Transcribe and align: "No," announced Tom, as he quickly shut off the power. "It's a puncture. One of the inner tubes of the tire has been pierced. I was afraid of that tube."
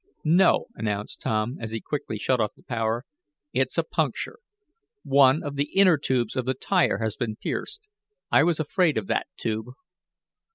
"No," 0.25 0.65
announced 0.73 1.21
Tom, 1.21 1.59
as 1.61 1.69
he 1.69 1.79
quickly 1.79 2.17
shut 2.17 2.39
off 2.41 2.53
the 2.55 2.63
power. 2.63 3.05
"It's 3.53 3.77
a 3.77 3.83
puncture. 3.83 4.39
One 5.03 5.43
of 5.43 5.53
the 5.57 5.71
inner 5.77 5.99
tubes 5.99 6.35
of 6.35 6.45
the 6.45 6.55
tire 6.55 6.97
has 7.03 7.15
been 7.15 7.35
pierced. 7.35 7.87
I 8.31 8.43
was 8.43 8.59
afraid 8.59 8.97
of 8.97 9.05
that 9.05 9.27
tube." 9.37 9.67